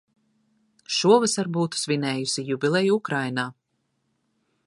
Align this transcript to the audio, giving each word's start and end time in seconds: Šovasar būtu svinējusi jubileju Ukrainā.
Šovasar 0.99 1.49
būtu 1.57 1.81
svinējusi 1.81 2.47
jubileju 2.49 2.99
Ukrainā. 3.03 3.47